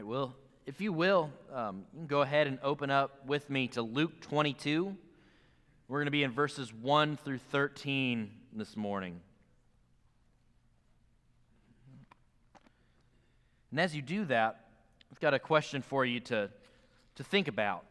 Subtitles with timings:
[0.00, 3.68] right, well, if you will, um, you can go ahead and open up with me
[3.68, 4.96] to Luke 22.
[5.88, 9.20] We're going to be in verses 1 through 13 this morning.
[13.70, 14.64] And as you do that,
[15.12, 16.48] I've got a question for you to,
[17.16, 17.84] to think about.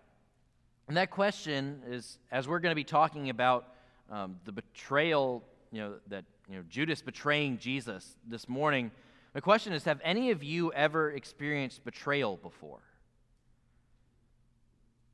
[0.88, 3.68] And that question is as we're going to be talking about
[4.10, 8.89] um, the betrayal, you know, that you know, Judas betraying Jesus this morning,
[9.34, 12.80] the question is Have any of you ever experienced betrayal before?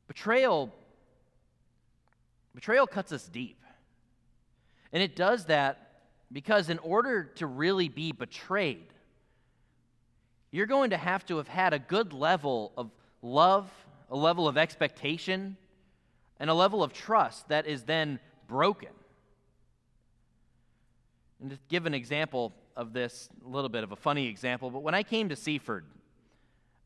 [0.08, 0.74] Betrayal,
[2.54, 3.62] betrayal cuts us deep.
[4.94, 8.88] And it does that because, in order to really be betrayed,
[10.52, 13.70] you're going to have to have had a good level of love,
[14.10, 15.58] a level of expectation,
[16.40, 18.90] and a level of trust that is then broken.
[21.42, 24.84] And to give an example of this, a little bit of a funny example, but
[24.84, 25.86] when I came to Seaford,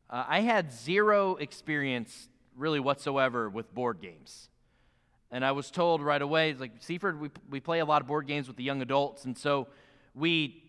[0.08, 4.48] uh, I had zero experience really whatsoever with board games.
[5.32, 8.26] And I was told right away, like, Seaford, we, we play a lot of board
[8.26, 9.24] games with the young adults.
[9.24, 9.68] And so
[10.14, 10.62] we,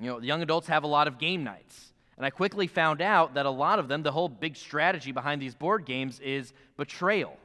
[0.00, 1.92] you know, the young adults have a lot of game nights.
[2.16, 5.42] And I quickly found out that a lot of them, the whole big strategy behind
[5.42, 7.36] these board games is betrayal.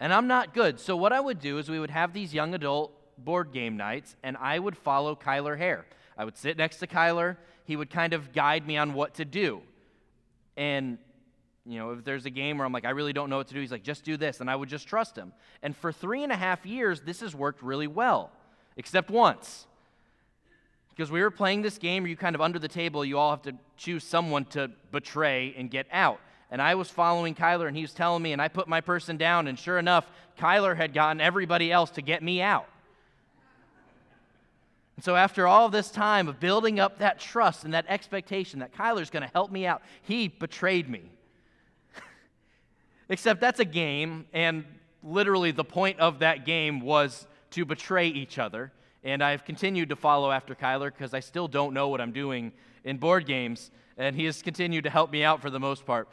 [0.00, 0.80] And I'm not good.
[0.80, 2.92] So what I would do is we would have these young adult
[3.24, 5.86] board game nights, and I would follow Kyler Hare.
[6.16, 7.36] I would sit next to Kyler.
[7.64, 9.60] He would kind of guide me on what to do.
[10.56, 10.98] And,
[11.64, 13.54] you know, if there's a game where I'm like, I really don't know what to
[13.54, 14.40] do, he's like, just do this.
[14.40, 15.32] And I would just trust him.
[15.62, 18.32] And for three and a half years, this has worked really well,
[18.76, 19.66] except once.
[20.90, 23.30] Because we were playing this game where you kind of under the table, you all
[23.30, 26.18] have to choose someone to betray and get out.
[26.50, 29.16] And I was following Kyler, and he was telling me, and I put my person
[29.16, 32.66] down, and sure enough, Kyler had gotten everybody else to get me out.
[34.98, 38.74] And so, after all this time of building up that trust and that expectation that
[38.74, 41.02] Kyler's going to help me out, he betrayed me.
[43.08, 44.64] Except that's a game, and
[45.04, 48.72] literally the point of that game was to betray each other.
[49.04, 52.50] And I've continued to follow after Kyler because I still don't know what I'm doing
[52.82, 56.08] in board games, and he has continued to help me out for the most part.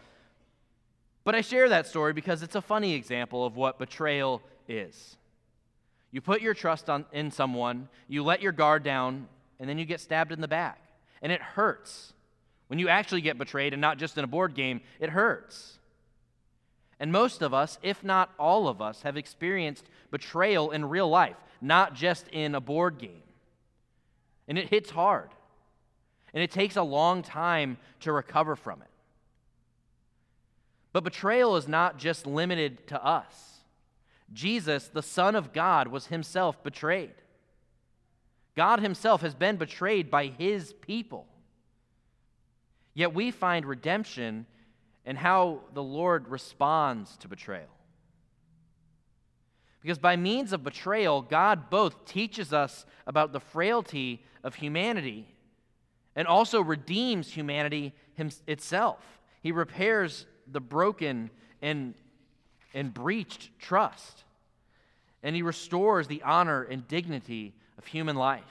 [1.23, 5.17] But I share that story because it's a funny example of what betrayal is.
[6.15, 9.27] You put your trust on, in someone, you let your guard down,
[9.59, 10.79] and then you get stabbed in the back.
[11.21, 12.13] And it hurts.
[12.67, 15.77] When you actually get betrayed, and not just in a board game, it hurts.
[17.01, 21.35] And most of us, if not all of us, have experienced betrayal in real life,
[21.59, 23.23] not just in a board game.
[24.47, 25.31] And it hits hard.
[26.33, 28.87] And it takes a long time to recover from it.
[30.93, 33.54] But betrayal is not just limited to us.
[34.35, 37.15] Jesus, the Son of God, was himself betrayed.
[38.55, 41.25] God himself has been betrayed by his people.
[42.93, 44.45] Yet we find redemption
[45.05, 47.69] in how the Lord responds to betrayal.
[49.81, 55.27] Because by means of betrayal, God both teaches us about the frailty of humanity
[56.15, 57.93] and also redeems humanity
[58.47, 59.03] itself.
[59.41, 61.29] He repairs the broken
[61.61, 61.93] and
[62.75, 64.24] and breached trust.
[65.25, 68.43] And he restores the honor and dignity of human life.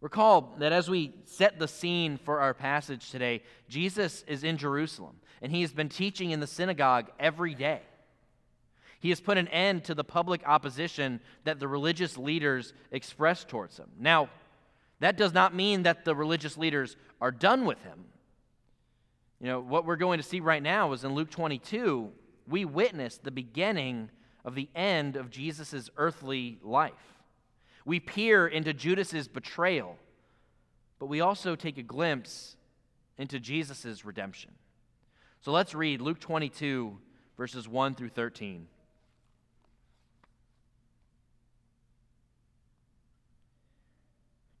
[0.00, 5.14] Recall that as we set the scene for our passage today, Jesus is in Jerusalem,
[5.40, 7.80] and he has been teaching in the synagogue every day.
[8.98, 13.78] He has put an end to the public opposition that the religious leaders expressed towards
[13.78, 13.90] him.
[14.00, 14.30] Now,
[14.98, 18.04] that does not mean that the religious leaders are done with him.
[19.40, 22.10] You know, what we're going to see right now is in Luke 22,
[22.48, 24.10] we witness the beginning
[24.44, 26.92] of the end of Jesus' earthly life.
[27.84, 29.96] We peer into Judas's betrayal,
[30.98, 32.56] but we also take a glimpse
[33.18, 34.52] into Jesus' redemption.
[35.40, 36.98] So let's read Luke 22,
[37.36, 38.66] verses 1 through 13.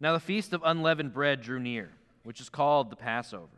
[0.00, 1.90] Now the feast of unleavened bread drew near,
[2.24, 3.48] which is called the Passover.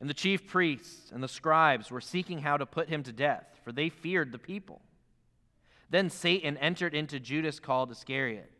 [0.00, 3.46] And the chief priests and the scribes were seeking how to put him to death,
[3.64, 4.82] for they feared the people.
[5.92, 8.50] Then Satan entered into Judas called Iscariot,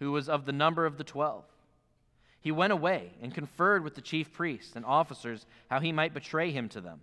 [0.00, 1.44] who was of the number of the twelve.
[2.40, 6.50] He went away and conferred with the chief priests and officers how he might betray
[6.50, 7.00] him to them.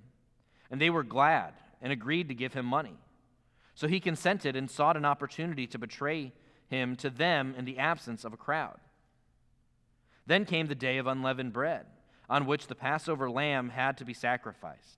[0.70, 2.98] And they were glad and agreed to give him money.
[3.76, 6.34] So he consented and sought an opportunity to betray
[6.68, 8.80] him to them in the absence of a crowd.
[10.26, 11.86] Then came the day of unleavened bread
[12.30, 14.98] on which the Passover lamb had to be sacrificed.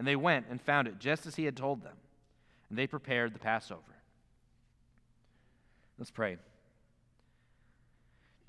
[0.00, 1.96] And they went and found it just as he had told them.
[2.70, 3.82] And they prepared the Passover.
[5.96, 6.38] Let's pray.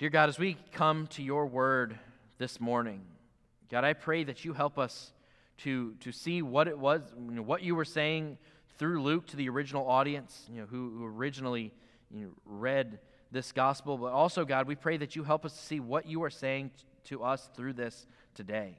[0.00, 1.96] Dear God, as we come to your word,
[2.42, 3.00] this morning.
[3.70, 5.12] God, I pray that you help us
[5.58, 8.36] to, to see what it was, you know, what you were saying
[8.78, 11.72] through Luke to the original audience, you know, who, who originally
[12.10, 12.98] you know, read
[13.30, 13.96] this gospel.
[13.96, 16.72] But also, God, we pray that you help us to see what you are saying
[17.04, 18.76] to us through this today.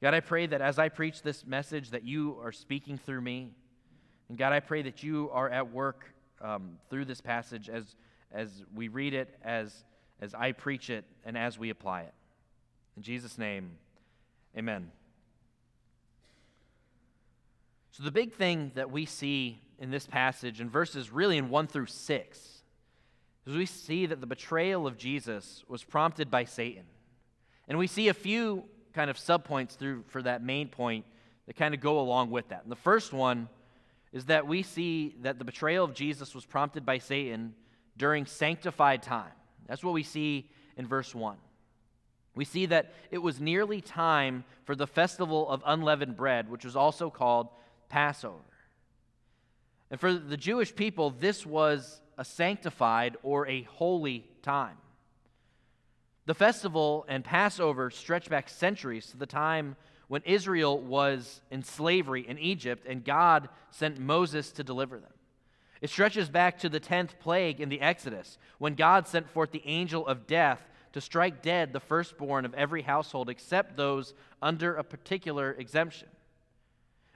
[0.00, 3.50] God, I pray that as I preach this message, that you are speaking through me.
[4.28, 6.04] And God, I pray that you are at work
[6.40, 7.96] um, through this passage as,
[8.30, 9.84] as we read it, as,
[10.20, 12.14] as I preach it, and as we apply it.
[12.96, 13.72] In Jesus' name,
[14.56, 14.92] amen.
[17.90, 21.66] So, the big thing that we see in this passage, in verses really in 1
[21.66, 22.38] through 6,
[23.46, 26.84] is we see that the betrayal of Jesus was prompted by Satan.
[27.66, 31.04] And we see a few kind of subpoints through for that main point
[31.46, 32.62] that kind of go along with that.
[32.62, 33.48] And the first one
[34.12, 37.54] is that we see that the betrayal of Jesus was prompted by Satan
[37.96, 39.32] during sanctified time.
[39.66, 41.36] That's what we see in verse 1
[42.38, 46.76] we see that it was nearly time for the festival of unleavened bread, which was
[46.76, 47.48] also called
[47.88, 48.38] Passover.
[49.90, 54.76] And for the Jewish people, this was a sanctified or a holy time.
[56.28, 59.76] The festival and Passover stretch back centuries to the time
[60.08, 65.14] when Israel was in slavery in Egypt and God sent Moses to deliver them.
[65.80, 69.62] It stretches back to the 10th plague in the Exodus when God sent forth the
[69.64, 70.60] angel of death
[70.92, 76.08] to strike dead the firstborn of every household except those under a particular exemption.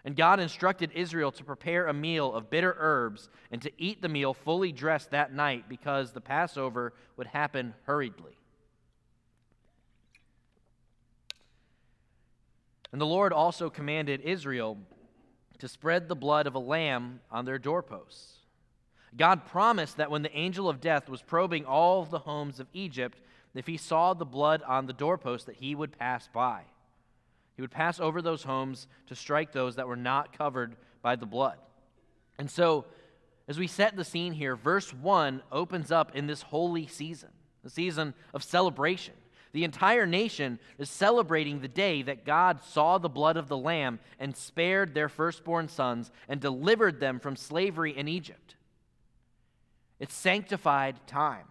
[0.06, 4.08] And God instructed Israel to prepare a meal of bitter herbs and to eat the
[4.08, 8.38] meal fully dressed that night because the Passover would happen hurriedly.
[12.93, 14.79] And the Lord also commanded Israel
[15.59, 18.39] to spread the blood of a lamb on their doorposts.
[19.17, 23.21] God promised that when the angel of death was probing all the homes of Egypt,
[23.55, 26.62] if he saw the blood on the doorpost, that he would pass by.
[27.55, 31.27] He would pass over those homes to strike those that were not covered by the
[31.27, 31.59] blood.
[32.39, 32.87] And so,
[33.47, 37.29] as we set the scene here, verse 1 opens up in this holy season,
[37.62, 39.15] the season of celebration.
[39.52, 43.99] The entire nation is celebrating the day that God saw the blood of the Lamb
[44.19, 48.56] and spared their firstborn sons and delivered them from slavery in Egypt.
[50.00, 51.44] It's sanctified time.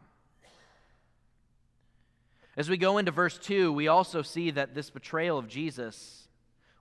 [2.57, 6.27] As we go into verse 2, we also see that this betrayal of Jesus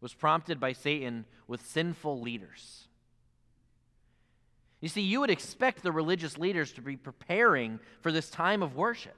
[0.00, 2.88] was prompted by Satan with sinful leaders.
[4.80, 8.74] You see, you would expect the religious leaders to be preparing for this time of
[8.74, 9.16] worship.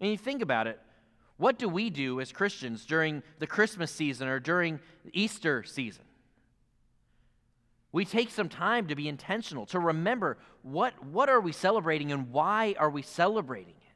[0.00, 0.80] And you think about it
[1.38, 4.80] what do we do as Christians during the Christmas season or during
[5.12, 6.04] Easter season?
[7.92, 12.30] We take some time to be intentional, to remember what, what are we celebrating and
[12.30, 13.92] why are we celebrating it.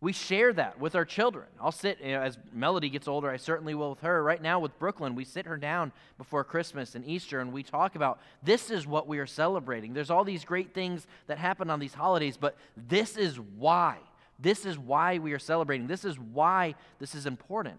[0.00, 1.46] we share that with our children.
[1.60, 4.22] I'll sit, you know, as Melody gets older, I certainly will with her.
[4.22, 7.94] Right now with Brooklyn, we sit her down before Christmas and Easter and we talk
[7.94, 9.92] about this is what we are celebrating.
[9.94, 13.98] There's all these great things that happen on these holidays, but this is why.
[14.42, 15.86] This is why we are celebrating.
[15.86, 17.78] This is why this is important.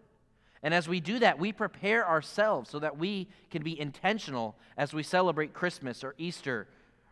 [0.63, 4.93] And as we do that, we prepare ourselves so that we can be intentional as
[4.93, 6.67] we celebrate Christmas or Easter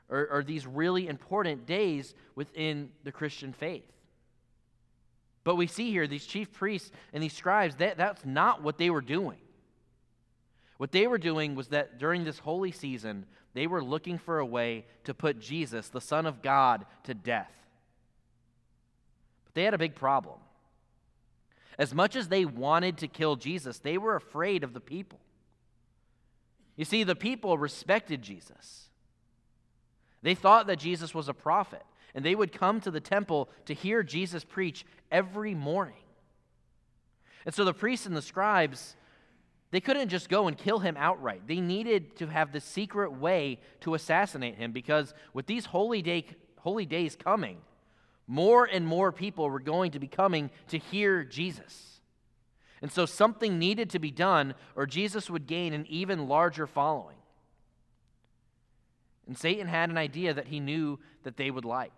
[0.09, 3.83] or, or these really important days within the Christian faith.
[5.43, 8.89] But we see here these chief priests and these scribes, that, that's not what they
[8.89, 9.39] were doing.
[10.77, 14.45] What they were doing was that during this holy season, they were looking for a
[14.45, 17.51] way to put Jesus, the Son of God, to death.
[19.51, 20.39] But they had a big problem.
[21.77, 25.19] As much as they wanted to kill Jesus, they were afraid of the people.
[26.77, 28.89] You see, the people respected Jesus.
[30.21, 31.83] They thought that Jesus was a prophet
[32.15, 35.95] and they would come to the temple to hear Jesus preach every morning.
[37.45, 38.95] And so the priests and the scribes,
[39.71, 41.47] they couldn't just go and kill him outright.
[41.47, 46.25] They needed to have the secret way to assassinate him because with these holy, day,
[46.59, 47.57] holy days coming,
[48.31, 51.99] more and more people were going to be coming to hear Jesus.
[52.81, 57.17] And so something needed to be done, or Jesus would gain an even larger following.
[59.27, 61.91] And Satan had an idea that he knew that they would like.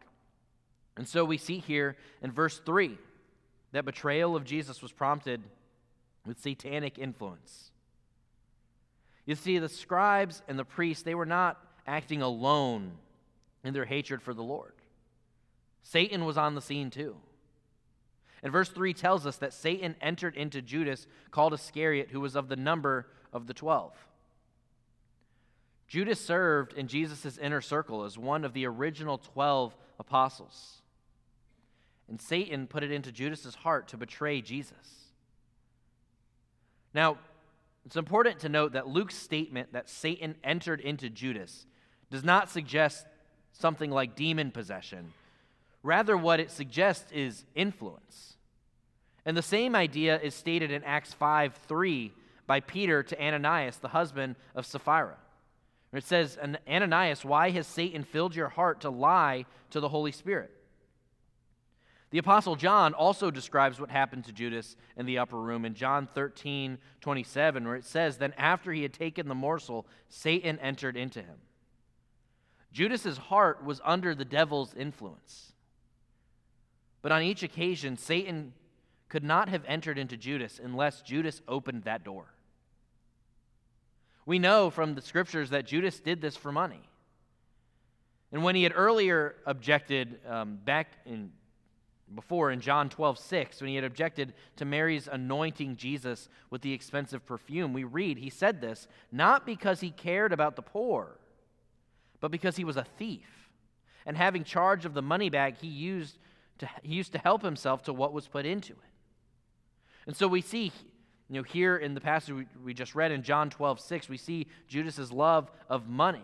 [0.97, 2.97] And so we see here in verse 3
[3.71, 5.43] that betrayal of Jesus was prompted
[6.25, 7.69] with satanic influence.
[9.27, 12.93] You see, the scribes and the priests, they were not acting alone
[13.63, 14.73] in their hatred for the Lord.
[15.83, 17.17] Satan was on the scene too.
[18.41, 22.49] And verse 3 tells us that Satan entered into Judas, called Iscariot, who was of
[22.49, 23.93] the number of the twelve.
[25.87, 30.81] Judas served in Jesus' inner circle as one of the original 12 apostles.
[32.09, 35.11] And Satan put it into Judas's heart to betray Jesus.
[36.93, 37.17] Now,
[37.85, 41.65] it's important to note that Luke's statement that Satan entered into Judas
[42.09, 43.05] does not suggest
[43.51, 45.13] something like demon possession.
[45.83, 48.37] Rather, what it suggests is influence.
[49.25, 52.13] And the same idea is stated in Acts 5 3
[52.47, 55.17] by Peter to Ananias, the husband of Sapphira.
[55.93, 60.51] It says, Ananias, why has Satan filled your heart to lie to the Holy Spirit?
[62.09, 66.07] The Apostle John also describes what happened to Judas in the upper room in John
[66.13, 71.21] 13, 27, where it says, Then after he had taken the morsel, Satan entered into
[71.21, 71.37] him.
[72.71, 75.52] Judas's heart was under the devil's influence.
[77.03, 78.53] But on each occasion, Satan
[79.09, 82.33] could not have entered into Judas unless Judas opened that door.
[84.25, 86.81] We know from the scriptures that Judas did this for money.
[88.31, 91.31] And when he had earlier objected um, back in
[92.15, 96.73] before in John 12, 6, when he had objected to Mary's anointing Jesus with the
[96.73, 101.17] expensive perfume, we read, he said this not because he cared about the poor,
[102.19, 103.49] but because he was a thief.
[104.05, 106.17] And having charge of the money bag, he used
[106.59, 108.79] to, he used to help himself to what was put into it.
[110.05, 110.71] And so we see,
[111.29, 114.17] you know, here in the passage we, we just read in John 12, 6, we
[114.17, 116.23] see Judas's love of money.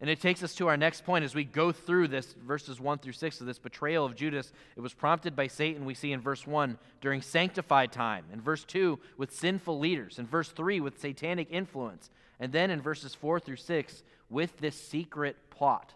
[0.00, 2.98] And it takes us to our next point as we go through this, verses 1
[2.98, 4.52] through 6 of this betrayal of Judas.
[4.76, 8.24] It was prompted by Satan, we see in verse 1, during sanctified time.
[8.32, 10.18] In verse 2, with sinful leaders.
[10.18, 12.10] In verse 3, with satanic influence.
[12.40, 15.94] And then in verses 4 through 6, with this secret plot.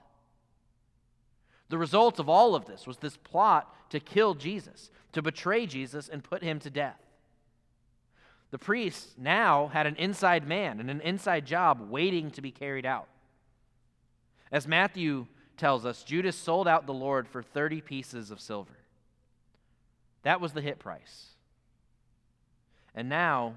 [1.68, 6.08] The result of all of this was this plot to kill Jesus, to betray Jesus,
[6.08, 7.00] and put him to death.
[8.50, 12.86] The priests now had an inside man and an inside job waiting to be carried
[12.86, 13.08] out.
[14.50, 15.26] As Matthew
[15.58, 18.78] tells us, Judas sold out the Lord for 30 pieces of silver.
[20.22, 21.28] That was the hit price.
[22.94, 23.54] And now,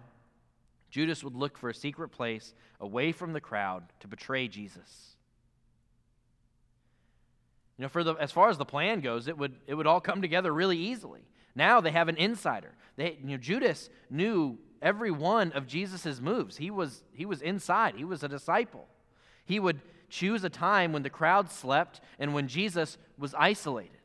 [0.90, 5.16] Judas would look for a secret place away from the crowd to betray Jesus.
[7.78, 10.02] You know, for the, as far as the plan goes, it would, it would all
[10.02, 11.22] come together really easily.
[11.56, 12.74] Now they have an insider.
[12.96, 16.58] They, you know, Judas knew every one of Jesus' moves.
[16.58, 18.88] He was, he was inside, he was a disciple.
[19.46, 23.98] He would choose a time when the crowd slept and when Jesus was isolated,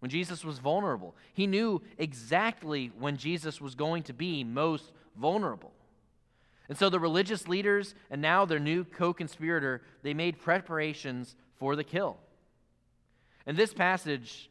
[0.00, 1.14] when Jesus was vulnerable.
[1.32, 5.72] He knew exactly when Jesus was going to be most vulnerable.
[6.68, 11.76] And so the religious leaders and now their new co conspirator, they made preparations for
[11.76, 12.18] the kill.
[13.46, 14.50] And this passage,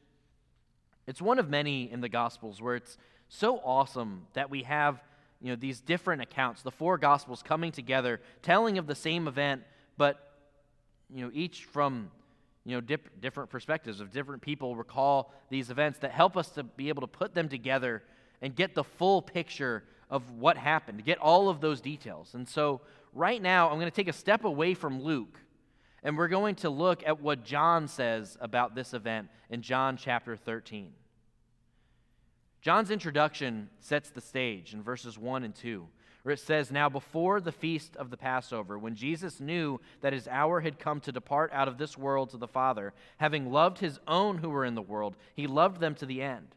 [1.06, 2.98] it's one of many in the Gospels where it's
[3.28, 5.02] so awesome that we have
[5.42, 9.64] you know, these different accounts, the four Gospels coming together, telling of the same event,
[9.98, 10.32] but
[11.14, 12.10] you know, each from
[12.66, 16.64] you know, dip, different perspectives of different people recall these events that help us to
[16.64, 18.02] be able to put them together
[18.42, 22.34] and get the full picture of what happened, get all of those details.
[22.34, 22.82] And so,
[23.14, 25.40] right now, I'm going to take a step away from Luke
[26.06, 30.38] and we're going to look at what John says about this event in John chapter
[30.38, 30.94] 13.
[32.62, 35.88] John's introduction sets the stage in verses 1 and 2
[36.22, 40.28] where it says, Now before the feast of the Passover, when Jesus knew that his
[40.28, 44.00] hour had come to depart out of this world to the Father, having loved his
[44.08, 46.48] own who were in the world, he loved them to the end.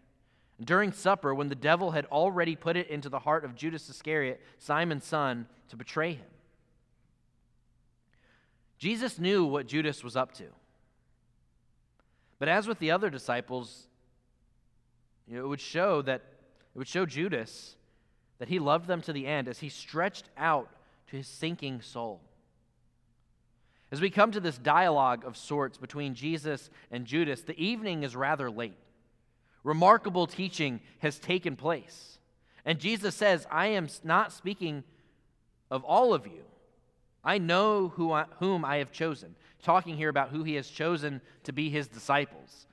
[0.58, 4.40] During supper, when the devil had already put it into the heart of Judas Iscariot,
[4.56, 6.26] Simon's son, to betray him.
[8.78, 10.44] Jesus knew what Judas was up to.
[12.38, 13.88] But as with the other disciples,
[15.30, 16.23] it would show that
[16.75, 17.75] it would show Judas
[18.38, 20.68] that he loved them to the end as he stretched out
[21.08, 22.20] to his sinking soul.
[23.90, 28.14] As we come to this dialogue of sorts between Jesus and Judas, the evening is
[28.14, 28.76] rather late.
[29.64, 32.18] Remarkable teaching has taken place.
[32.64, 34.85] And Jesus says, I am not speaking
[35.70, 36.44] of all of you.
[37.25, 39.34] I know who I, whom I have chosen.
[39.62, 42.66] Talking here about who he has chosen to be his disciples.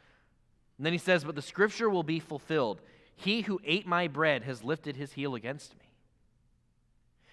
[0.77, 2.81] And then he says, But the scripture will be fulfilled.
[3.15, 5.85] He who ate my bread has lifted his heel against me.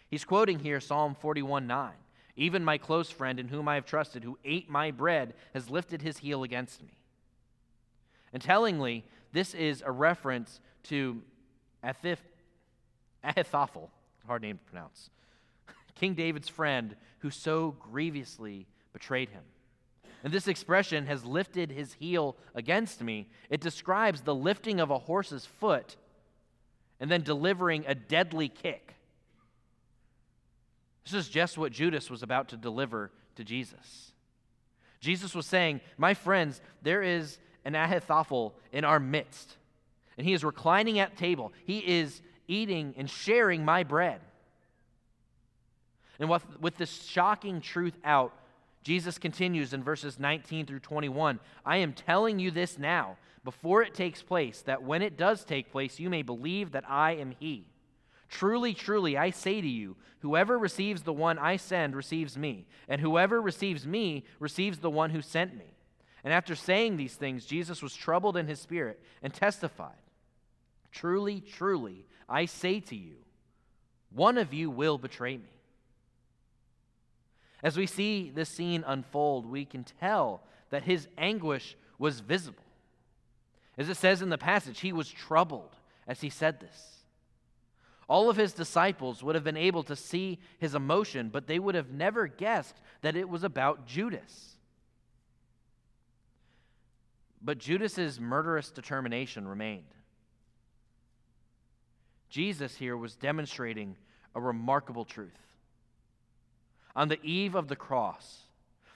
[0.08, 1.92] He's quoting here Psalm 41 9.
[2.36, 6.00] Even my close friend in whom I have trusted, who ate my bread, has lifted
[6.00, 6.94] his heel against me.
[8.32, 11.20] And tellingly, this is a reference to
[13.22, 13.90] Ahithophel,
[14.26, 15.10] hard name to pronounce,
[15.94, 19.42] King David's friend who so grievously betrayed him.
[20.24, 23.28] And this expression has lifted his heel against me.
[23.50, 25.96] It describes the lifting of a horse's foot
[27.00, 28.94] and then delivering a deadly kick.
[31.04, 34.12] This is just what Judas was about to deliver to Jesus.
[35.00, 39.56] Jesus was saying, My friends, there is an Ahithophel in our midst,
[40.16, 41.52] and he is reclining at table.
[41.64, 44.20] He is eating and sharing my bread.
[46.22, 48.32] And with, with this shocking truth out,
[48.84, 53.92] Jesus continues in verses 19 through 21 I am telling you this now, before it
[53.92, 57.64] takes place, that when it does take place, you may believe that I am He.
[58.28, 63.00] Truly, truly, I say to you, whoever receives the one I send receives me, and
[63.00, 65.74] whoever receives me receives the one who sent me.
[66.22, 69.90] And after saying these things, Jesus was troubled in his spirit and testified
[70.92, 73.16] Truly, truly, I say to you,
[74.14, 75.48] one of you will betray me.
[77.62, 82.64] As we see this scene unfold, we can tell that his anguish was visible.
[83.78, 85.76] As it says in the passage, he was troubled
[86.06, 87.04] as he said this.
[88.08, 91.74] All of his disciples would have been able to see his emotion, but they would
[91.74, 94.56] have never guessed that it was about Judas.
[97.40, 99.94] But Judas's murderous determination remained.
[102.28, 103.96] Jesus here was demonstrating
[104.34, 105.51] a remarkable truth.
[106.94, 108.42] On the eve of the cross,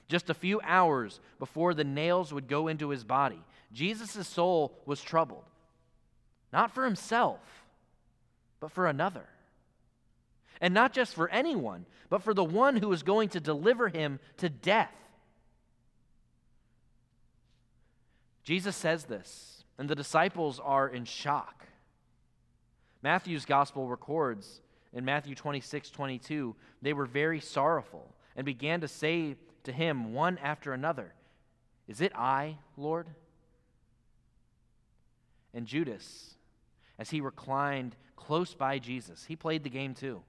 [0.09, 5.03] just a few hours before the nails would go into his body, Jesus' soul was
[5.03, 5.45] troubled.
[6.53, 7.41] Not for himself,
[8.61, 9.27] but for another.
[10.61, 14.21] And not just for anyone, but for the one who was going to deliver him
[14.39, 14.95] to death.
[18.43, 21.67] Jesus says this, and the disciples are in shock.
[23.03, 24.61] Matthew's gospel records
[24.97, 30.39] in Matthew 26 22, they were very sorrowful and began to say to him one
[30.39, 31.13] after another,
[31.87, 33.07] Is it I, Lord?
[35.53, 36.37] And Judas,
[36.99, 40.23] as he reclined close by Jesus, he played the game too.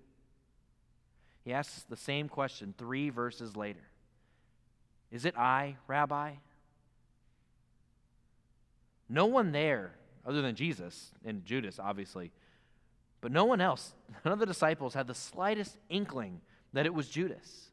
[1.46, 3.88] He asks the same question three verses later
[5.12, 6.34] Is it I, Rabbi?
[9.08, 9.94] No one there,
[10.26, 12.34] other than Jesus and Judas, obviously,
[13.22, 13.94] but no one else,
[14.26, 16.42] none of the disciples had the slightest inkling
[16.74, 17.70] that it was Judas.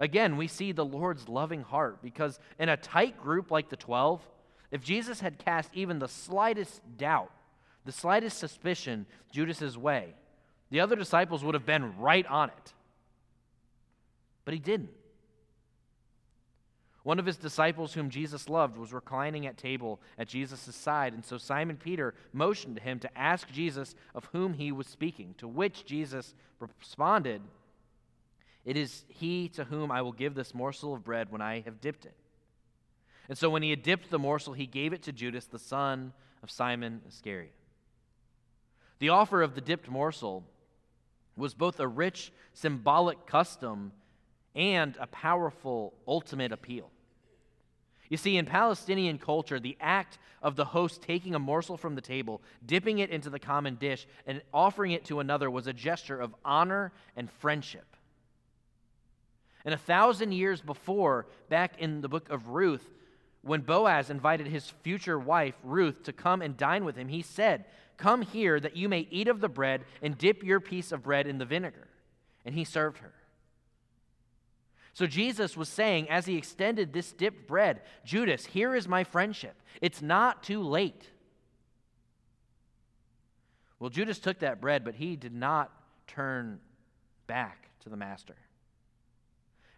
[0.00, 4.22] Again, we see the Lord's loving heart because in a tight group like the 12,
[4.70, 7.32] if Jesus had cast even the slightest doubt,
[7.84, 10.14] the slightest suspicion Judas's way,
[10.70, 12.74] the other disciples would have been right on it.
[14.44, 14.90] But he didn't.
[17.04, 21.24] One of his disciples, whom Jesus loved, was reclining at table at Jesus' side, and
[21.24, 25.48] so Simon Peter motioned to him to ask Jesus of whom he was speaking, to
[25.48, 27.40] which Jesus responded,
[28.64, 31.80] It is he to whom I will give this morsel of bread when I have
[31.80, 32.16] dipped it.
[33.28, 36.12] And so when he had dipped the morsel, he gave it to Judas, the son
[36.42, 37.54] of Simon Iscariot.
[38.98, 40.44] The offer of the dipped morsel
[41.36, 43.92] was both a rich symbolic custom
[44.58, 46.90] and a powerful ultimate appeal.
[48.08, 52.00] You see, in Palestinian culture, the act of the host taking a morsel from the
[52.00, 56.18] table, dipping it into the common dish, and offering it to another was a gesture
[56.18, 57.96] of honor and friendship.
[59.64, 62.88] And a thousand years before, back in the book of Ruth,
[63.42, 67.64] when Boaz invited his future wife, Ruth, to come and dine with him, he said,
[67.96, 71.26] Come here that you may eat of the bread and dip your piece of bread
[71.26, 71.88] in the vinegar.
[72.44, 73.12] And he served her.
[74.98, 79.54] So Jesus was saying, as he extended this dipped bread, Judas, here is my friendship.
[79.80, 81.08] It's not too late.
[83.78, 85.70] Well, Judas took that bread, but he did not
[86.08, 86.58] turn
[87.28, 88.34] back to the master.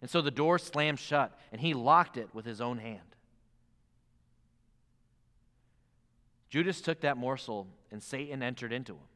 [0.01, 3.15] And so the door slammed shut, and he locked it with his own hand.
[6.49, 9.10] Judas took that morsel, and Satan entered into him.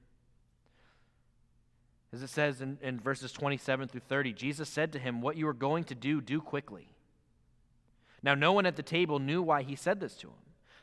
[2.13, 5.47] As it says in, in verses 27 through 30, Jesus said to him, What you
[5.47, 6.87] are going to do, do quickly.
[8.23, 10.33] Now, no one at the table knew why he said this to him.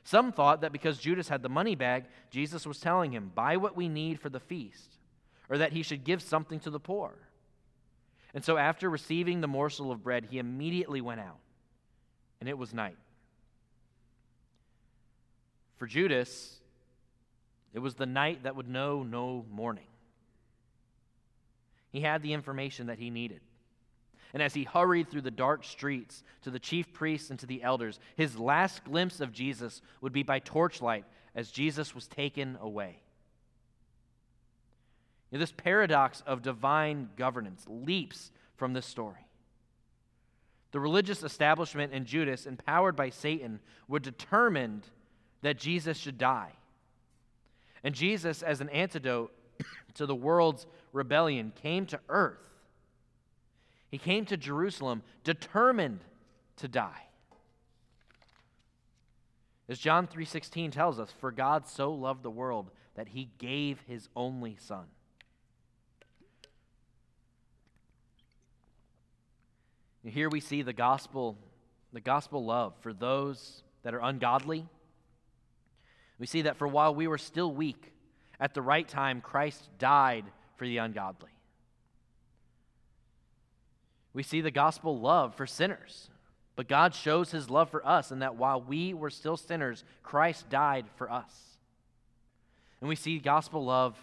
[0.05, 3.77] Some thought that because Judas had the money bag, Jesus was telling him, Buy what
[3.77, 4.99] we need for the feast,
[5.49, 7.15] or that he should give something to the poor.
[8.35, 11.39] And so, after receiving the morsel of bread, he immediately went out,
[12.41, 12.97] and it was night.
[15.77, 16.61] For Judas,
[17.75, 19.87] it was the night that would know no morning.
[21.93, 23.41] He had the information that he needed.
[24.33, 27.63] And as he hurried through the dark streets to the chief priests and to the
[27.63, 33.01] elders, his last glimpse of Jesus would be by torchlight as Jesus was taken away.
[35.31, 39.27] You know, this paradox of divine governance leaps from this story.
[40.73, 44.87] The religious establishment in Judas, empowered by Satan, were determined
[45.43, 46.53] that Jesus should die.
[47.85, 49.33] And Jesus, as an antidote
[49.95, 52.39] to the world's rebellion, came to earth.
[53.91, 56.01] He came to Jerusalem determined
[56.57, 57.09] to die.
[59.69, 64.09] As John 3:16 tells us, for God so loved the world that he gave his
[64.15, 64.87] only son.
[70.05, 71.39] Here we see the gospel,
[71.93, 74.67] the gospel love for those that are ungodly.
[76.19, 77.93] We see that for while we were still weak,
[78.41, 80.25] at the right time, Christ died
[80.57, 81.31] for the ungodly.
[84.15, 86.11] We see the gospel love for sinners,
[86.55, 90.51] but God shows his love for us in that while we were still sinners, Christ
[90.51, 91.33] died for us.
[92.81, 93.97] And we see gospel love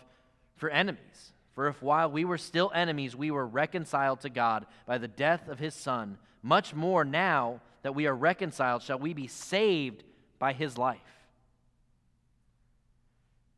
[0.55, 1.33] for enemies.
[1.53, 5.47] For if while we were still enemies, we were reconciled to God by the death
[5.47, 10.03] of his Son, much more now that we are reconciled, shall we be saved
[10.39, 11.18] by his life.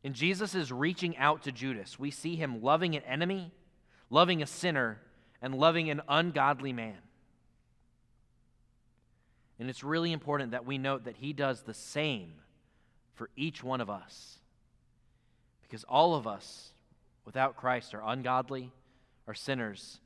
[0.04, 3.52] In Jesus' reaching out to Judas, we see him loving an enemy,
[4.10, 5.00] loving a sinner,
[5.40, 6.98] and loving an ungodly man.
[9.58, 12.32] And it's really important that we note that he does the same
[13.14, 14.38] for each one of us.
[15.62, 16.72] Because all of us
[17.24, 18.72] without Christ are ungodly,
[19.28, 20.00] are sinners,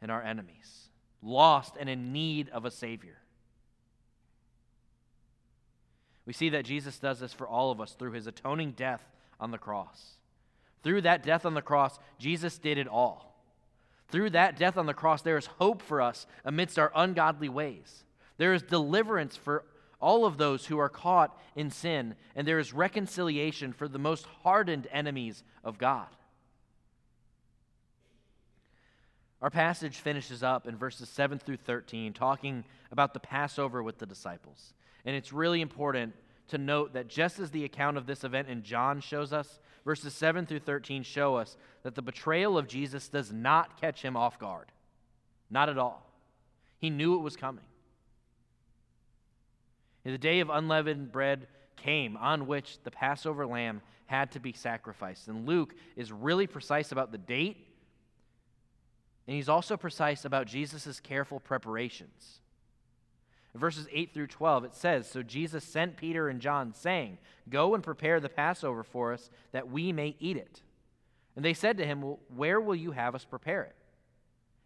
[0.00, 0.88] and are enemies,
[1.22, 3.18] lost and in need of a Savior.
[6.24, 9.02] We see that Jesus does this for all of us through his atoning death
[9.40, 10.16] on the cross.
[10.82, 13.30] Through that death on the cross, Jesus did it all.
[14.08, 18.04] Through that death on the cross, there is hope for us amidst our ungodly ways.
[18.38, 19.64] There is deliverance for
[20.00, 24.26] all of those who are caught in sin, and there is reconciliation for the most
[24.42, 26.08] hardened enemies of God.
[29.42, 34.06] Our passage finishes up in verses 7 through 13, talking about the Passover with the
[34.06, 34.74] disciples.
[35.04, 36.14] And it's really important
[36.50, 40.14] to note that just as the account of this event in John shows us, verses
[40.14, 44.38] 7 through 13 show us that the betrayal of Jesus does not catch him off
[44.38, 44.70] guard.
[45.50, 46.06] Not at all.
[46.78, 47.64] He knew it was coming.
[50.04, 55.28] The day of unleavened bread came on which the Passover lamb had to be sacrificed.
[55.28, 57.70] And Luke is really precise about the date
[59.30, 62.40] and he's also precise about Jesus' careful preparations.
[63.54, 67.82] Verses 8 through 12, it says So Jesus sent Peter and John, saying, Go and
[67.82, 70.62] prepare the Passover for us, that we may eat it.
[71.34, 73.74] And they said to him, well, Where will you have us prepare it?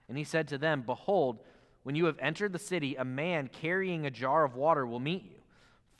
[0.09, 1.40] And he said to them, Behold,
[1.83, 5.25] when you have entered the city, a man carrying a jar of water will meet
[5.25, 5.40] you.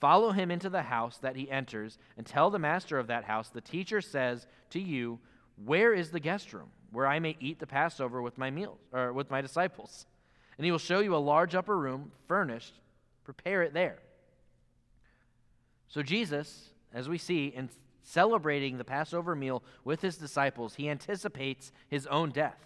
[0.01, 3.49] Follow him into the house that he enters, and tell the master of that house,
[3.49, 5.21] The teacher says to you,
[5.65, 6.71] Where is the guest room?
[6.95, 10.07] where I may eat the Passover with my meals or with my disciples.
[10.57, 12.75] And he will show you a large upper room furnished.
[13.25, 13.99] Prepare it there.
[15.89, 17.71] So Jesus, as we see in
[18.03, 22.59] celebrating the Passover meal with his disciples, he anticipates his own death.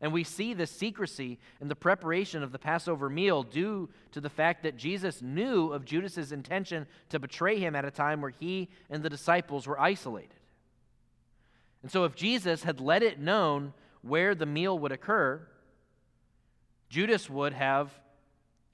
[0.00, 4.28] And we see the secrecy in the preparation of the Passover meal due to the
[4.28, 8.68] fact that Jesus knew of Judas's intention to betray him at a time where he
[8.90, 10.34] and the disciples were isolated.
[11.82, 15.46] And so, if Jesus had let it known where the meal would occur,
[16.88, 17.92] Judas would have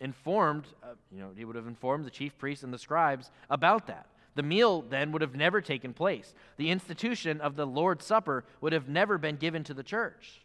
[0.01, 3.87] informed, uh, you know, he would have informed the chief priests and the scribes about
[3.87, 4.07] that.
[4.35, 6.35] The meal then would have never taken place.
[6.57, 10.43] The institution of the Lord's Supper would have never been given to the church.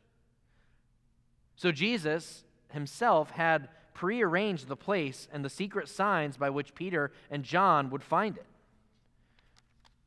[1.56, 7.44] So Jesus himself had prearranged the place and the secret signs by which Peter and
[7.44, 8.46] John would find it.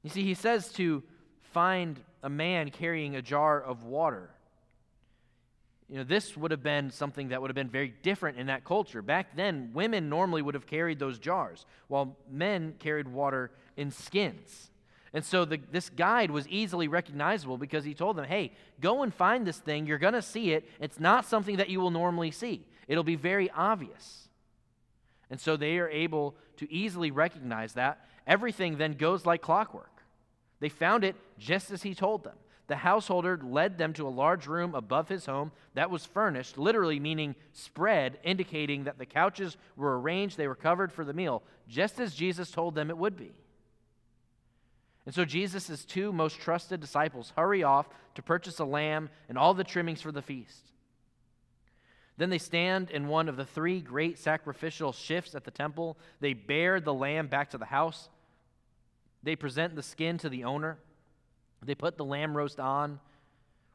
[0.02, 1.02] You see, he says to
[1.42, 4.30] find a man carrying a jar of water.
[5.90, 8.64] You know, this would have been something that would have been very different in that
[8.64, 9.02] culture.
[9.02, 14.70] Back then, women normally would have carried those jars, while men carried water in skins.
[15.12, 19.12] And so the, this guide was easily recognizable because he told them, hey, go and
[19.12, 19.86] find this thing.
[19.86, 20.68] You're going to see it.
[20.78, 24.28] It's not something that you will normally see, it'll be very obvious.
[25.28, 28.06] And so they are able to easily recognize that.
[28.26, 30.02] Everything then goes like clockwork.
[30.60, 32.36] They found it just as he told them.
[32.70, 37.00] The householder led them to a large room above his home that was furnished, literally
[37.00, 41.98] meaning spread, indicating that the couches were arranged, they were covered for the meal, just
[41.98, 43.32] as Jesus told them it would be.
[45.04, 49.52] And so Jesus' two most trusted disciples hurry off to purchase a lamb and all
[49.52, 50.70] the trimmings for the feast.
[52.18, 55.98] Then they stand in one of the three great sacrificial shifts at the temple.
[56.20, 58.08] They bear the lamb back to the house
[59.24, 60.78] They present the skin to the owner.
[61.62, 63.00] They put the lamb roast on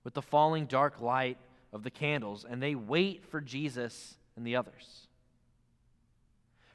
[0.03, 1.37] with the falling dark light
[1.71, 5.07] of the candles, and they wait for Jesus and the others.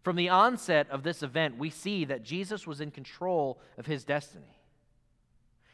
[0.03, 4.05] From the onset of this event, we see that Jesus was in control of his
[4.05, 4.59] destiny.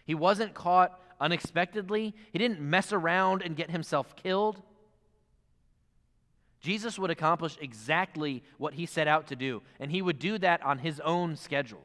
[0.05, 4.63] He wasn't caught unexpectedly, he didn't mess around and get himself killed.
[6.61, 10.63] Jesus would accomplish exactly what he set out to do, and he would do that
[10.63, 11.85] on his own schedule.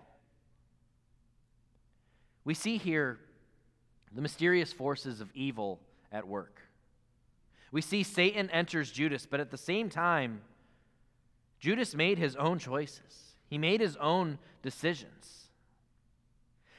[2.44, 3.20] We see here
[4.14, 5.80] the mysterious forces of evil
[6.12, 6.62] at work.
[7.72, 10.42] We see Satan enters Judas, but at the same time,
[11.60, 13.36] Judas made his own choices.
[13.48, 15.48] He made his own decisions.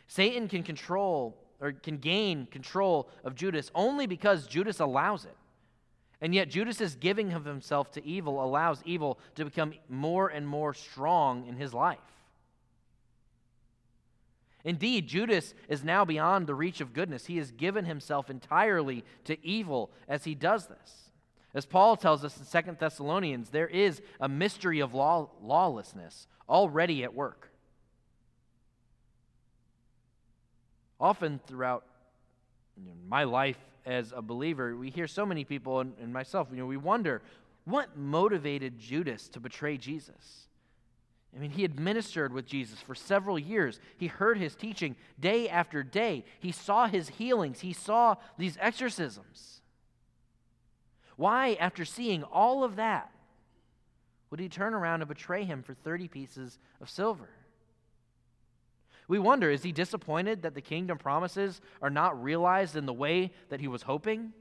[0.06, 5.36] Satan can control or can gain control of Judas only because Judas allows it.
[6.20, 10.74] And yet, Judas's giving of himself to evil allows evil to become more and more
[10.74, 11.98] strong in his life.
[14.64, 17.26] Indeed, Judas is now beyond the reach of goodness.
[17.26, 21.10] He has given himself entirely to evil as he does this.
[21.54, 27.04] As Paul tells us in Second Thessalonians, there is a mystery of law, lawlessness already
[27.04, 27.50] at work.
[31.00, 31.84] Often throughout
[33.08, 36.66] my life as a believer, we hear so many people, and, and myself, you know,
[36.66, 37.20] we wonder
[37.64, 40.46] what motivated Judas to betray Jesus?
[41.34, 43.80] I mean, he administered with Jesus for several years.
[43.96, 46.24] He heard his teaching day after day.
[46.40, 47.60] He saw his healings.
[47.60, 49.62] He saw these exorcisms.
[51.16, 53.10] Why, after seeing all of that,
[54.30, 57.28] would he turn around and betray him for 30 pieces of silver?
[59.08, 63.32] We wonder is he disappointed that the kingdom promises are not realized in the way
[63.48, 64.32] that he was hoping?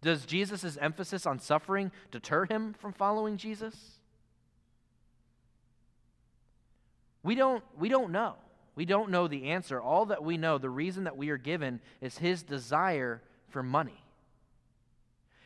[0.00, 4.00] Does Jesus' emphasis on suffering deter him from following Jesus?
[7.22, 8.34] We don't, we don't know.
[8.74, 9.80] We don't know the answer.
[9.80, 14.02] All that we know, the reason that we are given, is his desire for money.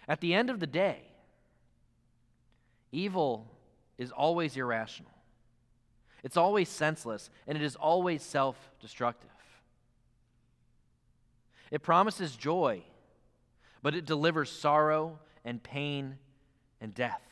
[0.08, 1.00] At the end of the day,
[2.92, 3.50] evil
[3.98, 5.10] is always irrational,
[6.22, 9.30] it's always senseless, and it is always self destructive.
[11.70, 12.84] It promises joy,
[13.82, 16.18] but it delivers sorrow and pain
[16.80, 17.22] and death.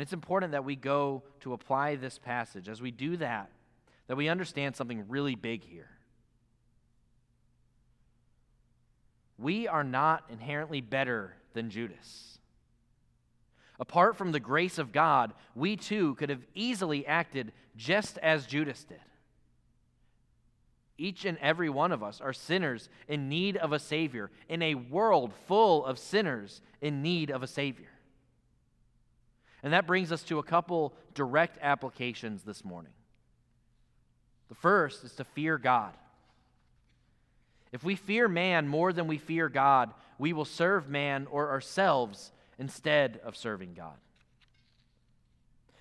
[0.00, 2.70] And it's important that we go to apply this passage.
[2.70, 3.50] As we do that,
[4.06, 5.90] that we understand something really big here.
[9.36, 12.38] We are not inherently better than Judas.
[13.78, 18.84] Apart from the grace of God, we too could have easily acted just as Judas
[18.84, 19.02] did.
[20.96, 24.76] Each and every one of us are sinners in need of a Savior, in a
[24.76, 27.90] world full of sinners in need of a Savior.
[29.62, 32.92] And that brings us to a couple direct applications this morning.
[34.48, 35.92] The first is to fear God.
[37.72, 42.32] If we fear man more than we fear God, we will serve man or ourselves
[42.58, 43.96] instead of serving God.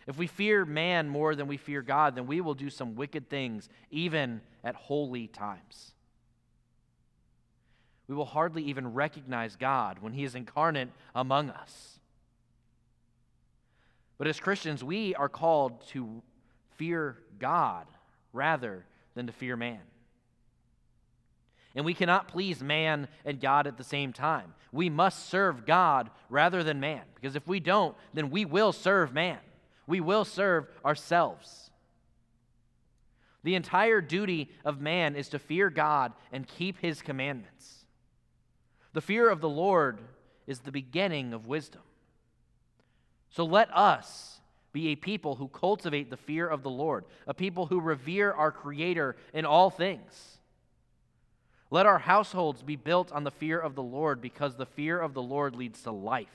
[0.07, 3.29] If we fear man more than we fear God, then we will do some wicked
[3.29, 5.93] things, even at holy times.
[8.07, 11.98] We will hardly even recognize God when He is incarnate among us.
[14.19, 16.21] But as Christians, we are called to
[16.75, 17.87] fear God
[18.33, 19.79] rather than to fear man.
[21.73, 24.53] And we cannot please man and God at the same time.
[24.71, 29.13] We must serve God rather than man, because if we don't, then we will serve
[29.13, 29.39] man.
[29.87, 31.71] We will serve ourselves.
[33.43, 37.85] The entire duty of man is to fear God and keep his commandments.
[38.93, 39.99] The fear of the Lord
[40.45, 41.81] is the beginning of wisdom.
[43.31, 44.39] So let us
[44.71, 48.51] be a people who cultivate the fear of the Lord, a people who revere our
[48.51, 50.37] Creator in all things.
[51.71, 55.13] Let our households be built on the fear of the Lord, because the fear of
[55.13, 56.27] the Lord leads to life.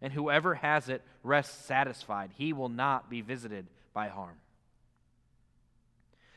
[0.00, 2.30] And whoever has it rests satisfied.
[2.36, 4.36] He will not be visited by harm.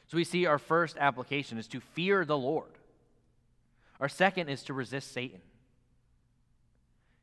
[0.08, 2.71] So we see our first application is to fear the Lord.
[4.00, 5.41] Our second is to resist Satan.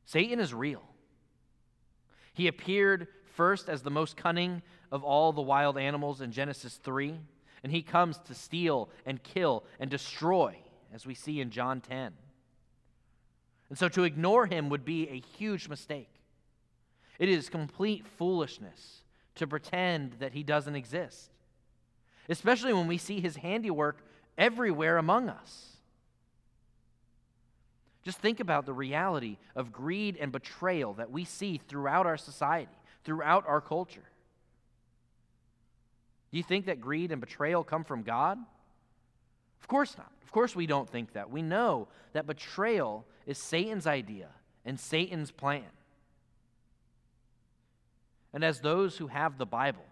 [0.05, 0.83] Satan is real.
[2.35, 7.17] He appeared first as the most cunning of all the wild animals in Genesis 3,
[7.63, 10.57] and he comes to steal and kill and destroy,
[10.93, 12.13] as we see in John 10.
[13.69, 16.09] And so to ignore him would be a huge mistake.
[17.17, 19.01] It is complete foolishness
[19.35, 21.31] to pretend that he doesn't exist,
[22.27, 23.97] especially when we see his handiwork
[24.37, 25.74] everywhere among us.
[28.05, 32.77] Just think about the reality of greed and betrayal that we see throughout our society,
[33.03, 34.03] throughout our culture.
[36.31, 38.37] Do you think that greed and betrayal come from God?
[39.59, 40.11] Of course not.
[40.23, 41.31] Of course, we don't think that.
[41.31, 44.27] We know that betrayal is Satan's idea
[44.65, 45.63] and Satan's plan.
[48.33, 49.85] And as those who have the Bible,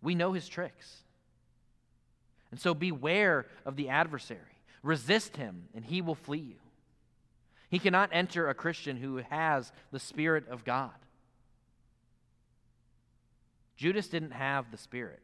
[0.00, 1.02] we know his tricks.
[2.50, 4.40] And so beware of the adversary.
[4.82, 6.56] Resist him, and he will flee you.
[7.68, 10.90] He cannot enter a Christian who has the Spirit of God.
[13.76, 15.20] Judas didn't have the Spirit,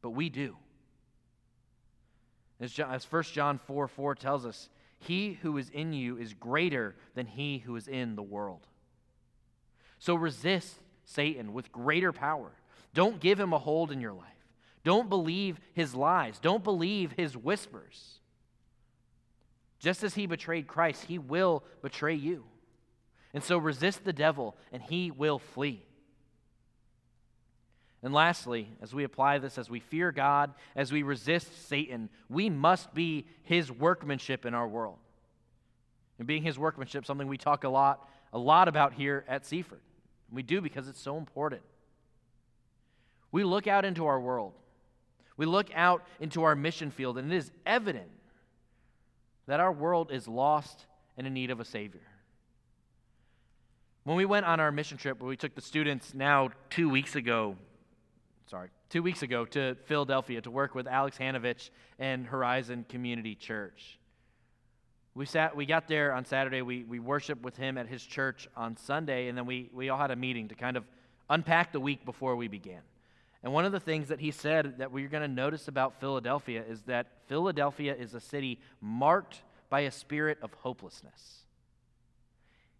[0.00, 0.56] but we do.
[2.60, 4.68] As, John, as 1 John 4 4 tells us,
[4.98, 8.66] he who is in you is greater than he who is in the world.
[9.98, 12.52] So resist Satan with greater power.
[12.94, 14.26] Don't give him a hold in your life.
[14.84, 16.38] Don't believe his lies.
[16.38, 18.19] Don't believe his whispers.
[19.80, 22.44] Just as he betrayed Christ, he will betray you.
[23.32, 25.82] And so resist the devil, and he will flee.
[28.02, 32.48] And lastly, as we apply this, as we fear God, as we resist Satan, we
[32.48, 34.98] must be his workmanship in our world.
[36.18, 39.80] And being his workmanship, something we talk a lot, a lot about here at Seaford.
[40.30, 41.62] We do because it's so important.
[43.32, 44.52] We look out into our world.
[45.36, 48.10] We look out into our mission field, and it is evident
[49.50, 50.86] that our world is lost
[51.16, 52.00] and in need of a Savior.
[54.04, 57.14] When we went on our mission trip, where we took the students now two weeks
[57.16, 57.56] ago
[58.50, 63.96] sorry, two weeks ago to Philadelphia to work with Alex Hanovich and Horizon Community Church.
[65.14, 66.60] We sat, we got there on Saturday.
[66.60, 69.98] We, we worshiped with him at his church on Sunday, and then we, we all
[69.98, 70.84] had a meeting to kind of
[71.28, 72.82] unpack the week before we began.
[73.42, 76.62] And one of the things that he said that we're going to notice about Philadelphia
[76.68, 81.44] is that Philadelphia is a city marked by a spirit of hopelessness.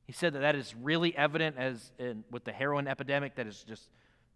[0.05, 3.63] He said that that is really evident as in, with the heroin epidemic that is
[3.63, 3.89] just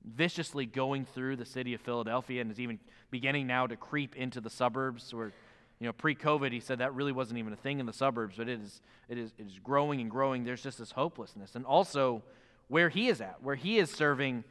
[0.05, 2.79] viciously going through the city of Philadelphia and is even
[3.11, 5.33] beginning now to creep into the suburbs where
[5.81, 8.49] you know pre-covid he said that really wasn't even a thing in the suburbs but
[8.49, 12.23] it is it is it is growing and growing there's just this hopelessness and also
[12.69, 14.45] where he is at where he is serving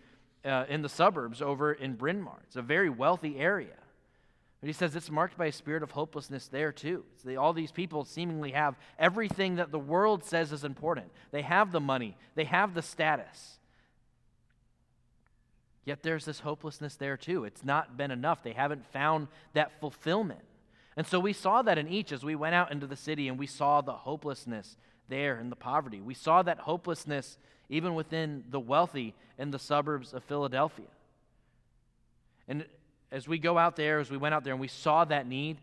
[0.45, 3.75] uh, in the suburbs over in Bryn Mawr it's a very wealthy area
[4.60, 7.03] but he says it's marked by a spirit of hopelessness there too.
[7.25, 11.08] They, all these people seemingly have everything that the world says is important.
[11.32, 13.58] They have the money, they have the status,
[15.86, 17.43] Yet there's this hopelessness there too.
[17.43, 18.43] It's not been enough.
[18.43, 20.43] They haven't found that fulfillment.
[20.95, 23.38] And so we saw that in each as we went out into the city and
[23.38, 24.77] we saw the hopelessness
[25.09, 26.01] there in the poverty.
[26.01, 27.37] We saw that hopelessness
[27.69, 30.85] even within the wealthy in the suburbs of Philadelphia.
[32.47, 32.65] And
[33.11, 35.57] as we go out there, as we went out there and we saw that need,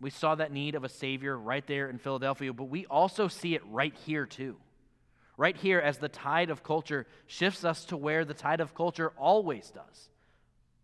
[0.00, 3.54] we saw that need of a Savior right there in Philadelphia, but we also see
[3.54, 4.56] it right here too
[5.36, 9.12] right here as the tide of culture shifts us to where the tide of culture
[9.18, 10.08] always does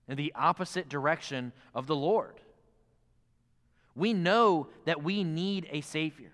[0.09, 2.41] in the opposite direction of the Lord.
[3.95, 6.33] We know that we need a Savior.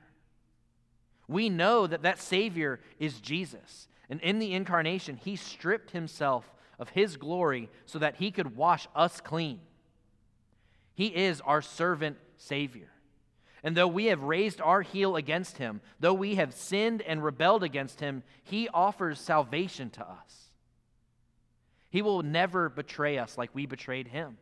[1.29, 3.87] We know that that Savior is Jesus.
[4.11, 8.88] And in the incarnation, He stripped Himself of His glory so that He could wash
[8.97, 9.61] us clean.
[10.95, 12.91] He is our servant Savior.
[13.62, 17.64] And though we have raised our heel against him, though we have sinned and rebelled
[17.64, 20.51] against him, he offers salvation to us.
[21.91, 24.38] He will never betray us like we betrayed him.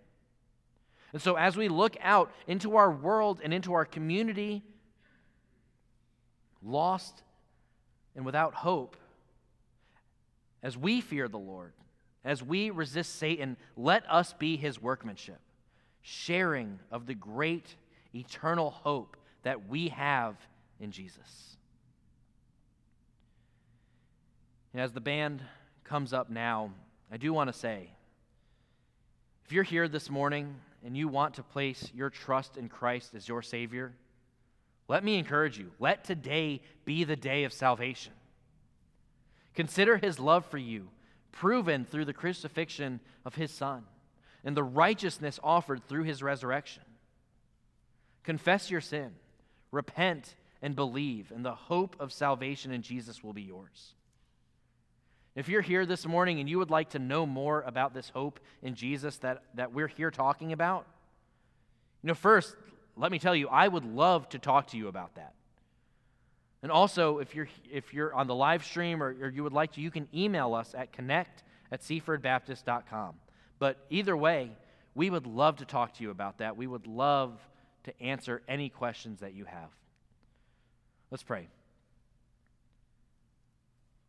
[1.13, 4.63] And so, as we look out into our world and into our community,
[6.67, 7.23] lost
[8.15, 8.97] and without hope,
[10.63, 11.73] as we fear the Lord,
[12.25, 15.41] as we resist Satan, let us be his workmanship,
[16.03, 17.77] sharing of the great
[18.15, 20.37] eternal hope that we have
[20.81, 21.57] in Jesus.
[24.73, 25.43] And as the band
[25.85, 26.73] comes up now,
[27.13, 27.91] I do want to say
[29.45, 33.29] if you're here this morning and you want to place your trust in Christ as
[33.29, 33.93] your Savior,
[34.89, 35.73] let me encourage you.
[35.79, 38.13] Let today be the day of salvation.
[39.55, 40.89] Consider His love for you,
[41.33, 43.85] proven through the crucifixion of His Son,
[44.45, 46.85] and the righteousness offered through His resurrection.
[48.23, 49.13] Confess your sin,
[49.73, 53.95] repent, and believe, and the hope of salvation in Jesus will be yours.
[55.35, 58.41] If you're here this morning and you would like to know more about this hope
[58.63, 60.87] in Jesus that, that we're here talking about,
[62.03, 62.57] you know, first,
[62.97, 65.35] let me tell you, I would love to talk to you about that.
[66.63, 69.73] And also, if you're, if you're on the live stream or, or you would like
[69.75, 73.15] to, you can email us at connect at seafordbaptist.com.
[73.59, 74.51] But either way,
[74.95, 76.57] we would love to talk to you about that.
[76.57, 77.39] We would love
[77.85, 79.69] to answer any questions that you have.
[81.11, 81.49] Let's pray.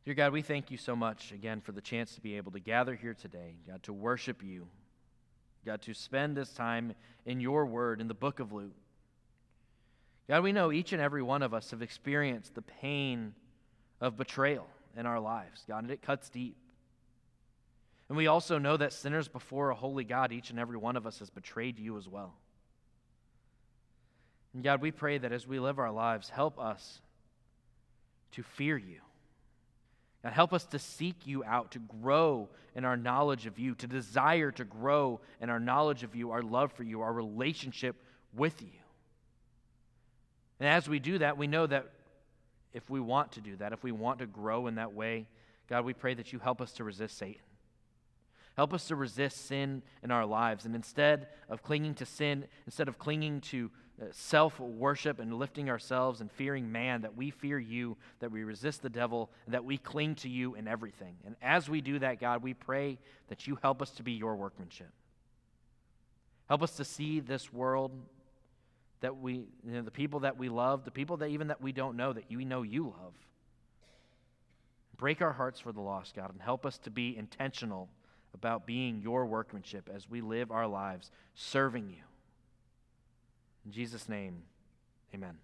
[0.06, 2.60] Dear God, we thank you so much again for the chance to be able to
[2.60, 4.68] gather here today, God, to worship you,
[5.68, 6.96] God, to spend this time
[7.26, 8.72] in your word in the book of Luke.
[10.30, 13.34] God, we know each and every one of us have experienced the pain
[14.00, 14.66] of betrayal
[14.96, 16.56] in our lives, God, and it cuts deep.
[18.08, 21.06] And we also know that sinners before a holy God, each and every one of
[21.06, 22.34] us has betrayed you as well.
[24.54, 27.02] And God, we pray that as we live our lives, help us
[28.32, 29.02] to fear you.
[30.28, 33.88] God, help us to seek you out, to grow in our knowledge of you, to
[33.88, 37.96] desire to grow in our knowledge of you, our love for you, our relationship
[38.36, 38.78] with you.
[40.60, 41.86] And as we do that, we know that
[42.74, 45.28] if we want to do that, if we want to grow in that way,
[45.70, 47.42] God, we pray that you help us to resist Satan.
[48.58, 50.66] Help us to resist sin in our lives.
[50.66, 55.70] And instead of clinging to sin, instead of clinging to Uh, self worship and lifting
[55.70, 59.66] ourselves and fearing man, that we fear you, that we resist the devil, and that
[59.66, 61.16] we cling to you in everything.
[61.26, 64.36] And as we do that, God, we pray that you help us to be your
[64.36, 64.92] workmanship.
[66.48, 67.92] Help us to see this world
[69.02, 71.72] that we, you know, the people that we love, the people that even that we
[71.72, 73.14] don't know, that you know you love.
[74.96, 77.90] Break our hearts for the lost, God, and help us to be intentional
[78.34, 82.04] about being your workmanship as we live our lives serving you.
[83.68, 84.44] In Jesus' name,
[85.14, 85.38] amen.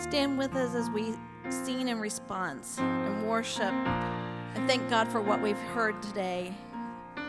[0.00, 1.14] Stand with us as we
[1.48, 6.52] sing in response and worship and thank God for what we've heard today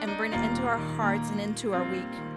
[0.01, 2.36] and bring it into our hearts and into our week.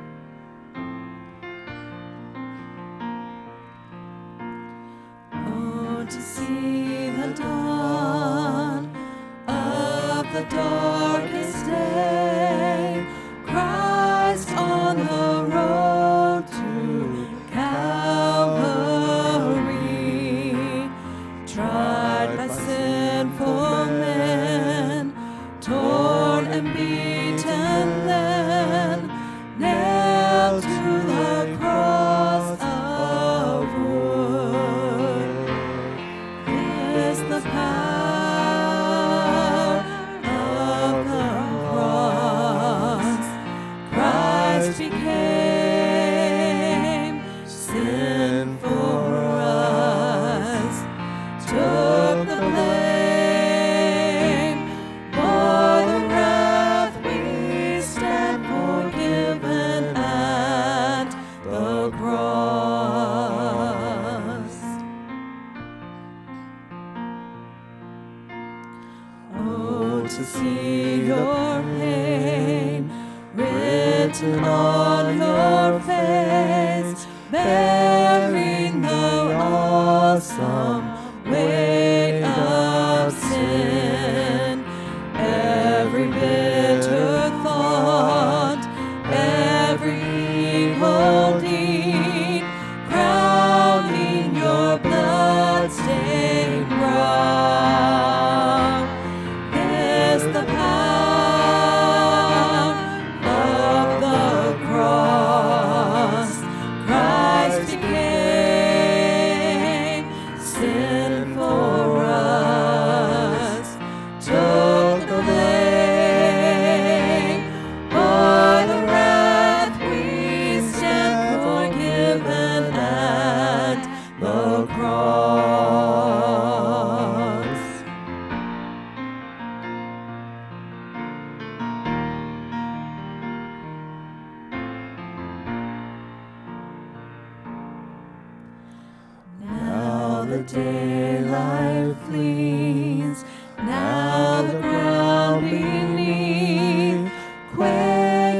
[70.16, 72.90] To see your pain
[73.32, 80.89] written on your face, bearing the awesome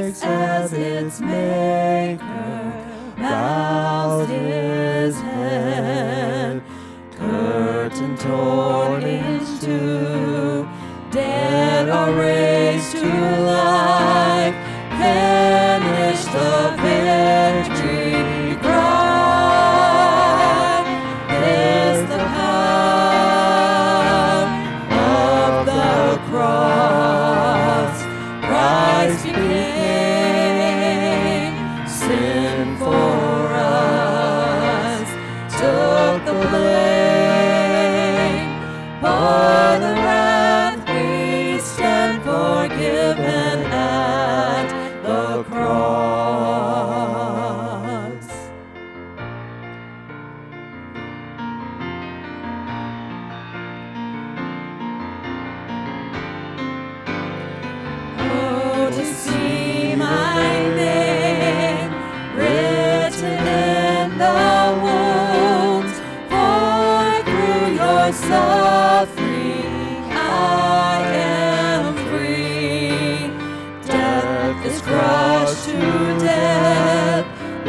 [0.01, 2.73] as its maker
[3.17, 6.61] bows his head.
[7.15, 10.67] Curtain torn in two,
[11.11, 12.11] dead are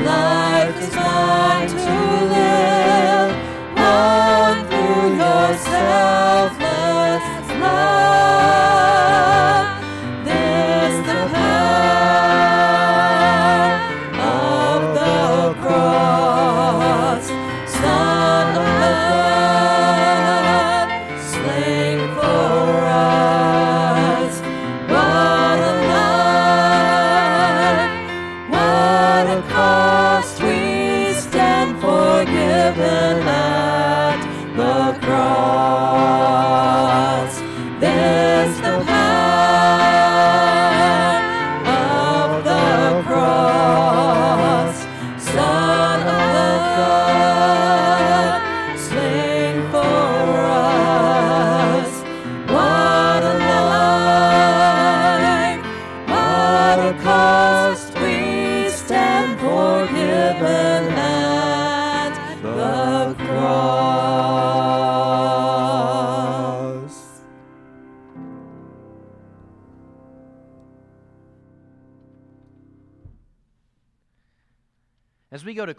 [0.04, 1.21] Life is mine.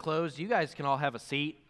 [0.04, 0.38] closed.
[0.38, 1.63] You guys can all have a seat.